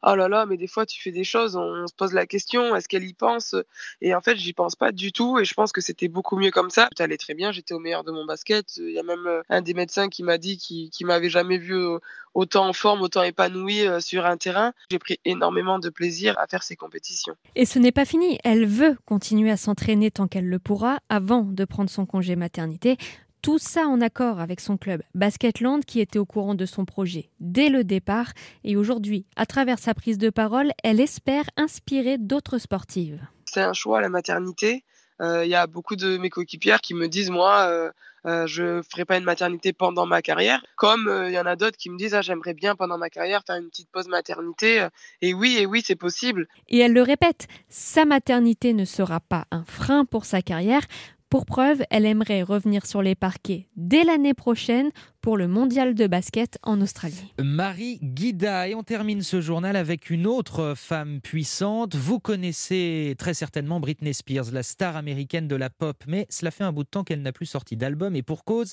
oh 0.02 0.14
là 0.14 0.28
là, 0.28 0.46
mais 0.46 0.56
des 0.56 0.66
fois 0.66 0.86
tu 0.86 1.00
fais 1.00 1.10
des 1.10 1.24
choses, 1.24 1.56
on, 1.56 1.86
se 1.86 1.94
pose 1.94 2.12
la 2.12 2.26
question, 2.26 2.74
est-ce 2.74 2.88
qu'elle 2.88 3.04
y 3.04 3.14
pense? 3.14 3.54
Et 4.00 4.14
en 4.14 4.20
fait, 4.20 4.36
j'y 4.36 4.52
pense 4.52 4.76
pas 4.76 4.92
du 4.92 5.12
tout 5.12 5.38
et 5.38 5.44
je 5.44 5.54
pense 5.54 5.72
que 5.72 5.80
c'était 5.80 6.08
beaucoup 6.08 6.36
mieux 6.36 6.50
comme 6.50 6.70
ça. 6.70 6.88
Ça 6.96 7.04
allait 7.04 7.16
très 7.16 7.34
bien, 7.34 7.52
j'étais 7.52 7.74
au 7.74 7.78
meilleur 7.78 8.04
de 8.04 8.12
mon 8.12 8.24
basket. 8.24 8.76
Il 8.76 8.92
y 8.92 8.98
a 8.98 9.02
même 9.02 9.26
euh, 9.26 9.42
un 9.48 9.62
des 9.62 9.74
médecins 9.74 10.08
qui 10.08 10.22
m'a 10.22 10.38
dit 10.38 10.58
qu'il 10.58 10.90
qui 10.90 11.04
m'avait 11.04 11.30
jamais 11.30 11.58
vu 11.58 11.74
euh, 11.74 11.98
autant 12.34 12.68
en 12.68 12.72
forme, 12.72 13.02
autant 13.02 13.22
épanoui 13.22 13.86
euh, 13.86 14.00
sur 14.00 14.26
un 14.26 14.36
terrain. 14.36 14.72
J'ai 14.90 14.98
pris 14.98 15.18
énormément 15.24 15.78
de 15.78 15.88
plaisir 15.88 16.38
à 16.38 16.46
faire 16.46 16.62
ces 16.62 16.76
compétitions. 16.76 17.34
Et 17.54 17.64
ce 17.64 17.78
n'est 17.78 17.92
pas 17.92 18.04
fini, 18.04 18.38
elle 18.44 18.66
veut 18.66 18.96
continuer 19.06 19.50
à 19.50 19.56
s'entraîner 19.56 20.10
tant 20.10 20.28
qu'elle 20.28 20.48
le 20.48 20.58
pourra 20.58 20.98
avant 21.08 21.42
de 21.42 21.64
prendre 21.64 21.90
son 21.90 22.06
congé 22.06 22.36
maternité. 22.36 22.96
Tout 23.40 23.58
ça 23.58 23.86
en 23.86 24.00
accord 24.00 24.40
avec 24.40 24.60
son 24.60 24.76
club 24.76 25.02
Basketland 25.14 25.84
qui 25.84 26.00
était 26.00 26.18
au 26.18 26.26
courant 26.26 26.54
de 26.54 26.66
son 26.66 26.84
projet 26.84 27.30
dès 27.38 27.68
le 27.68 27.84
départ. 27.84 28.32
Et 28.64 28.76
aujourd'hui, 28.76 29.26
à 29.36 29.46
travers 29.46 29.78
sa 29.78 29.94
prise 29.94 30.18
de 30.18 30.30
parole, 30.30 30.72
elle 30.82 31.00
espère 31.00 31.44
inspirer 31.56 32.18
d'autres 32.18 32.58
sportives. 32.58 33.20
C'est 33.44 33.62
un 33.62 33.72
choix 33.72 34.00
la 34.00 34.08
maternité. 34.08 34.84
Euh, 35.20 35.44
il 35.44 35.50
y 35.50 35.54
a 35.54 35.66
beaucoup 35.66 35.96
de 35.96 36.16
mes 36.16 36.30
coéquipières 36.30 36.80
qui 36.80 36.94
me 36.94 37.08
disent 37.08 37.30
moi 37.30 37.66
euh, 37.68 37.90
euh, 38.26 38.46
je 38.46 38.82
ferai 38.82 39.04
pas 39.04 39.16
une 39.16 39.24
maternité 39.24 39.72
pendant 39.72 40.06
ma 40.06 40.20
carrière. 40.22 40.64
Comme 40.76 41.10
il 41.26 41.32
y 41.32 41.38
en 41.38 41.46
a 41.46 41.56
d'autres 41.56 41.76
qui 41.76 41.90
me 41.90 41.96
disent 41.96 42.14
ah, 42.14 42.22
j'aimerais 42.22 42.54
bien 42.54 42.74
pendant 42.74 42.98
ma 42.98 43.08
carrière 43.08 43.42
faire 43.46 43.56
une 43.56 43.68
petite 43.68 43.90
pause 43.90 44.08
maternité. 44.08 44.86
Et 45.22 45.32
oui 45.32 45.56
et 45.58 45.66
oui 45.66 45.82
c'est 45.84 45.96
possible. 45.96 46.48
Et 46.68 46.78
elle 46.78 46.92
le 46.92 47.02
répète 47.02 47.46
sa 47.68 48.04
maternité 48.04 48.74
ne 48.74 48.84
sera 48.84 49.20
pas 49.20 49.46
un 49.52 49.64
frein 49.64 50.04
pour 50.04 50.24
sa 50.24 50.42
carrière 50.42 50.82
pour 51.30 51.44
preuve, 51.44 51.82
elle 51.90 52.06
aimerait 52.06 52.42
revenir 52.42 52.86
sur 52.86 53.02
les 53.02 53.14
parquets 53.14 53.68
dès 53.76 54.04
l'année 54.04 54.34
prochaine 54.34 54.90
pour 55.20 55.36
le 55.36 55.46
mondial 55.46 55.94
de 55.94 56.06
basket 56.06 56.58
en 56.62 56.80
Australie. 56.80 57.34
Marie 57.38 57.98
Guida, 58.02 58.68
et 58.68 58.74
on 58.74 58.82
termine 58.82 59.20
ce 59.20 59.40
journal 59.40 59.76
avec 59.76 60.10
une 60.10 60.26
autre 60.26 60.74
femme 60.74 61.20
puissante. 61.20 61.96
Vous 61.96 62.18
connaissez 62.18 63.14
très 63.18 63.34
certainement 63.34 63.78
Britney 63.78 64.14
Spears, 64.14 64.52
la 64.52 64.62
star 64.62 64.96
américaine 64.96 65.48
de 65.48 65.56
la 65.56 65.68
pop, 65.68 66.02
mais 66.06 66.26
cela 66.30 66.50
fait 66.50 66.64
un 66.64 66.72
bout 66.72 66.84
de 66.84 66.88
temps 66.88 67.04
qu'elle 67.04 67.22
n'a 67.22 67.32
plus 67.32 67.46
sorti 67.46 67.76
d'album 67.76 68.16
et 68.16 68.22
pour 68.22 68.44
cause, 68.44 68.72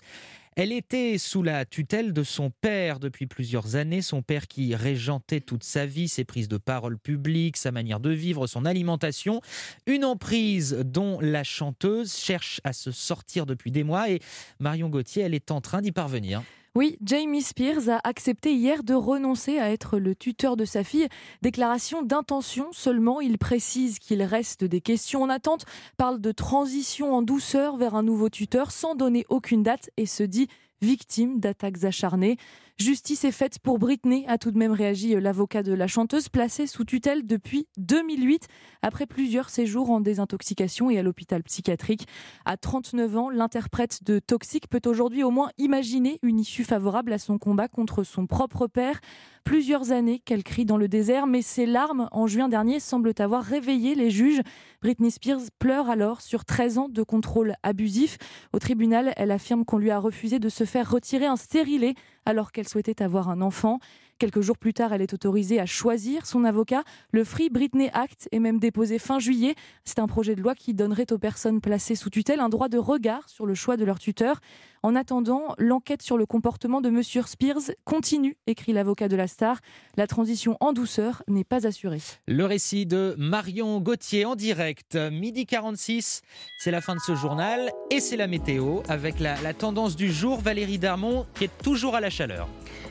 elle 0.56 0.72
était 0.72 1.18
sous 1.18 1.44
la 1.44 1.66
tutelle 1.66 2.14
de 2.14 2.24
son 2.24 2.50
père 2.50 3.00
depuis 3.00 3.28
plusieurs 3.28 3.76
années, 3.76 4.02
son 4.02 4.22
père 4.22 4.48
qui 4.48 4.74
régentait 4.74 5.42
toute 5.42 5.64
sa 5.64 5.86
vie, 5.86 6.08
ses 6.08 6.24
prises 6.24 6.48
de 6.48 6.58
parole 6.58 6.98
publiques, 6.98 7.58
sa 7.58 7.72
manière 7.72 8.00
de 8.00 8.12
vivre, 8.12 8.48
son 8.48 8.66
alimentation. 8.66 9.42
Une 9.86 10.06
emprise 10.06 10.78
dont 10.86 11.20
la 11.20 11.44
chanteuse 11.44 12.16
cherche 12.16 12.62
à 12.64 12.72
se 12.72 12.92
sortir 12.92 13.46
depuis 13.46 13.72
des 13.72 13.84
mois 13.84 14.10
et 14.10 14.22
Marion 14.60 14.90
Gauthier, 14.90 15.24
elle 15.24 15.34
est 15.34 15.52
en 15.52 15.60
train 15.60 15.82
d'y 15.82 15.92
parvenir. 15.92 16.42
Oui, 16.78 16.98
Jamie 17.02 17.42
Spears 17.42 17.88
a 17.88 18.02
accepté 18.04 18.54
hier 18.54 18.84
de 18.84 18.94
renoncer 18.94 19.60
à 19.60 19.72
être 19.72 19.98
le 19.98 20.14
tuteur 20.14 20.58
de 20.58 20.66
sa 20.66 20.84
fille. 20.84 21.08
Déclaration 21.42 22.02
d'intention 22.02 22.68
seulement, 22.74 23.22
il 23.22 23.38
précise 23.38 23.98
qu'il 23.98 24.22
reste 24.22 24.66
des 24.66 24.82
questions 24.82 25.24
en 25.24 25.30
attente, 25.30 25.64
parle 25.96 26.20
de 26.20 26.34
transition 26.34 27.14
en 27.14 27.22
douceur 27.22 27.78
vers 27.78 27.96
un 27.96 28.04
nouveau 28.04 28.28
tuteur 28.28 28.72
sans 28.72 28.94
donner 28.94 29.26
aucune 29.30 29.64
date 29.64 29.90
et 29.96 30.06
se 30.06 30.24
dit 30.24 30.50
victime 30.82 31.40
d'attaques 31.40 31.86
acharnées. 31.86 32.36
Justice 32.78 33.24
est 33.24 33.32
faite 33.32 33.60
pour 33.60 33.80
Britney, 33.80 34.26
a 34.28 34.38
tout 34.38 34.52
de 34.52 34.58
même 34.58 34.74
réagi 34.74 35.16
l'avocat 35.16 35.64
de 35.64 35.72
la 35.72 35.88
chanteuse, 35.88 36.28
placée 36.28 36.68
sous 36.68 36.84
tutelle 36.84 37.26
depuis 37.26 37.70
2008, 37.78 38.50
après 38.82 39.06
plusieurs 39.06 39.50
séjours 39.50 39.90
en 39.92 40.02
désintoxication 40.02 40.90
et 40.90 41.00
à 41.00 41.02
l'hôpital 41.02 41.42
psychiatrique. 41.44 42.06
À 42.44 42.58
39 42.58 43.18
ans, 43.18 43.30
l'interprète 43.30 44.04
de 44.04 44.20
Toxic 44.20 44.68
peut 44.68 44.82
aujourd'hui 44.86 45.24
au 45.24 45.32
moins 45.32 45.52
imaginer 45.58 46.20
une 46.22 46.38
issue 46.38 46.66
favorable 46.66 47.14
à 47.14 47.18
son 47.18 47.38
combat 47.38 47.70
contre 47.70 48.04
son 48.04 48.28
propre 48.28 48.68
père. 48.68 49.00
Plusieurs 49.46 49.92
années 49.92 50.18
qu'elle 50.26 50.44
crie 50.44 50.66
dans 50.66 50.76
le 50.76 50.88
désert, 50.88 51.28
mais 51.28 51.44
ses 51.44 51.68
larmes 51.68 52.10
en 52.12 52.26
juin 52.26 52.50
dernier 52.50 52.80
semblent 52.80 53.14
avoir 53.20 53.44
réveillé 53.44 53.94
les 53.94 54.10
juges. 54.10 54.42
Britney 54.82 55.12
Spears 55.12 55.52
pleure 55.60 55.88
alors 55.88 56.22
sur 56.22 56.46
13 56.46 56.80
ans 56.80 56.90
de 56.90 57.04
contrôle 57.04 57.54
abusif. 57.62 58.18
Au 58.54 58.60
tribunal, 58.60 59.14
elle 59.18 59.30
affirme 59.30 59.64
qu'on 59.64 59.78
lui 59.78 59.92
a 59.92 60.00
refusé 60.00 60.40
de 60.40 60.50
se 60.50 60.64
faire 60.64 60.90
retirer 60.90 61.28
un 61.28 61.36
stérilet 61.36 61.94
alors 62.26 62.52
qu'elle 62.52 62.68
souhaitait 62.68 63.04
avoir 63.04 63.30
un 63.30 63.40
enfant. 63.40 63.78
Quelques 64.18 64.42
jours 64.42 64.58
plus 64.58 64.74
tard, 64.74 64.94
elle 64.94 65.02
est 65.02 65.14
autorisée 65.14 65.60
à 65.60 65.66
choisir 65.66 66.26
son 66.26 66.46
avocat. 66.46 66.84
Le 67.12 67.24
Free 67.24 67.50
Britney 67.50 67.90
Act 67.94 68.30
est 68.32 68.40
même 68.40 68.60
déposé 68.60 68.98
fin 68.98 69.20
juillet. 69.20 69.56
C'est 69.84 70.00
un 70.00 70.08
projet 70.08 70.36
de 70.36 70.42
loi 70.42 70.56
qui 70.56 70.74
donnerait 70.74 71.12
aux 71.12 71.18
personnes 71.18 71.60
placées 71.62 71.96
sous 71.96 72.10
tutelle 72.10 72.40
un 72.40 72.48
droit 72.50 72.70
de 72.70 72.78
regard 72.78 73.28
sur 73.30 73.46
le 73.46 73.54
choix 73.56 73.76
de 73.76 73.84
leur 73.84 74.00
tuteur. 74.00 74.40
En 74.86 74.96
attendant, 74.96 75.56
l'enquête 75.58 76.04
sur 76.04 76.16
le 76.16 76.28
comportement 76.28 76.80
de 76.80 76.90
M. 76.90 77.02
Spears 77.02 77.72
continue, 77.86 78.38
écrit 78.46 78.72
l'avocat 78.72 79.08
de 79.08 79.16
la 79.16 79.26
star. 79.26 79.58
La 79.98 80.06
transition 80.06 80.58
en 80.60 80.74
douceur 80.74 81.24
n'est 81.28 81.44
pas 81.44 81.66
assurée. 81.66 82.04
Le 82.28 82.46
récit 82.46 82.86
de 82.86 83.16
Marion 83.18 83.80
Gauthier 83.80 84.26
en 84.26 84.36
direct, 84.36 84.96
midi 85.12 85.48
46. 85.48 86.22
C'est 86.60 86.70
la 86.70 86.82
fin 86.82 86.94
de 86.94 87.00
ce 87.00 87.16
journal 87.16 87.72
et 87.90 88.00
c'est 88.00 88.16
la 88.16 88.28
météo 88.28 88.82
avec 88.88 89.20
la, 89.20 89.42
la 89.42 89.56
tendance 89.56 89.96
du 89.96 90.12
jour. 90.12 90.40
Valérie 90.40 90.78
Darmon 90.78 91.26
qui 91.34 91.46
est 91.46 91.58
toujours 91.64 91.96
à 91.96 92.00
la 92.00 92.12
chaleur. 92.12 92.48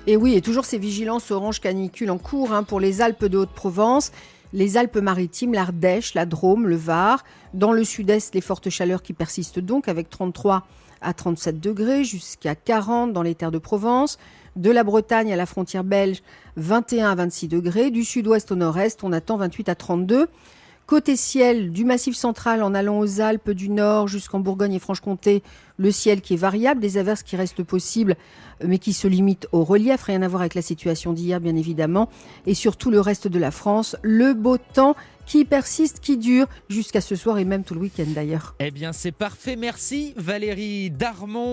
Et 0.09 0.17
oui, 0.17 0.35
et 0.35 0.41
toujours 0.41 0.65
ces 0.65 0.79
vigilances 0.79 1.31
orange 1.31 1.61
canicule 1.61 2.11
en 2.11 2.19
cours 2.19 2.53
hein, 2.53 2.65
pour 2.65 2.81
les 2.81 3.03
Alpes 3.03 3.27
de 3.27 3.39
Haute-Provence 3.39 4.11
les 4.53 4.77
Alpes-Maritimes, 4.77 5.53
l'Ardèche, 5.53 6.15
la 6.15 6.27
Drôme, 6.27 6.69
le 6.69 6.77
Var. 6.77 7.25
Dans 7.55 7.73
le 7.73 7.83
sud-est, 7.83 8.37
les 8.37 8.41
fortes 8.41 8.71
chaleurs 8.71 9.03
qui 9.03 9.13
persistent 9.13 9.59
donc 9.59 9.89
avec 9.89 10.09
33 10.09 10.65
à 11.05 11.13
37 11.13 11.61
degrés 11.61 12.05
jusqu'à 12.05 12.55
40 12.55 13.13
dans 13.13 13.23
les 13.23 13.35
terres 13.35 13.53
de 13.53 13.59
Provence. 13.59 14.19
De 14.57 14.71
la 14.71 14.85
Bretagne 14.85 15.33
à 15.33 15.37
la 15.37 15.47
frontière 15.47 15.85
belge, 15.85 16.23
21 16.57 17.11
à 17.11 17.15
26 17.15 17.49
degrés. 17.49 17.91
Du 17.91 18.05
sud-ouest 18.05 18.53
au 18.53 18.55
nord-est, 18.55 19.03
on 19.05 19.13
attend 19.13 19.37
28 19.37 19.69
à 19.69 19.75
32. 19.75 20.29
Côté 20.87 21.17
ciel, 21.17 21.73
du 21.73 21.87
massif 21.87 22.15
central 22.15 22.63
en 22.63 22.75
allant 22.75 22.99
aux 22.99 23.21
Alpes 23.23 23.53
du 23.53 23.71
Nord 23.71 24.07
jusqu'en 24.07 24.39
Bourgogne 24.39 24.75
et 24.75 24.79
Franche-Comté, 24.79 25.43
le 25.79 25.91
ciel 25.91 26.21
qui 26.21 26.35
est 26.35 26.37
variable, 26.37 26.79
des 26.79 26.99
averses 26.99 27.23
qui 27.23 27.37
restent 27.37 27.63
possibles, 27.63 28.17
mais 28.63 28.77
qui 28.77 28.93
se 28.93 29.09
limitent 29.09 29.49
au 29.53 29.65
relief, 29.65 30.03
rien 30.03 30.21
à 30.21 30.29
voir 30.29 30.43
avec 30.43 30.55
la 30.55 30.61
situation 30.61 31.15
d'hier 31.15 31.41
bien 31.41 31.57
évidemment, 31.57 32.11
et 32.47 32.53
surtout 32.53 32.91
le 32.91 33.01
reste 33.01 33.29
de 33.29 33.39
la 33.39 33.51
France, 33.51 33.97
le 34.03 34.35
beau 34.35 34.59
temps 34.59 34.95
qui 35.27 35.45
persiste, 35.45 36.01
qui 36.01 36.17
dure 36.17 36.47
jusqu'à 36.69 37.01
ce 37.01 37.17
soir 37.17 37.39
et 37.39 37.45
même 37.45 37.65
tout 37.65 37.75
le 37.75 37.81
week-end 37.81 38.07
d'ailleurs. 38.09 38.55
Eh 38.61 38.71
bien 38.71 38.93
c'est 38.93 39.13
parfait, 39.13 39.57
merci 39.57 40.15
Valérie 40.17 40.91
Darmon. 40.91 41.53